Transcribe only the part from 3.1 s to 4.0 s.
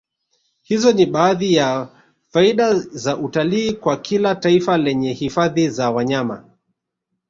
utalii kwa